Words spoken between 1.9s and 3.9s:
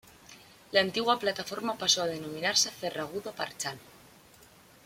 a denominarse Ferragudo-Parchal.